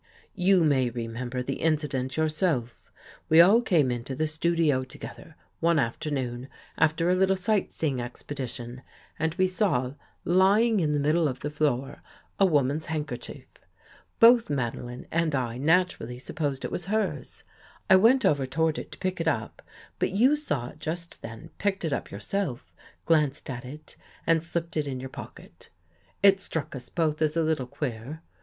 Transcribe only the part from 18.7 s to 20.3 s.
it to pick it up, but